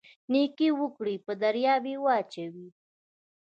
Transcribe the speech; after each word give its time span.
نیکي 0.31 0.69
وکړئ 0.79 1.15
په 1.25 1.33
دریاب 1.43 1.83
یې 1.91 1.97
واچوئ 2.03 2.67